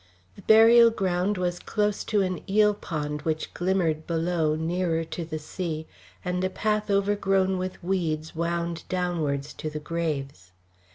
[0.35, 5.37] The burial ground was close to an eel pond, which glimmered below, nearer to the
[5.37, 5.85] sea,
[6.25, 10.53] and a path overgrown with weeds wound downwards to the graves.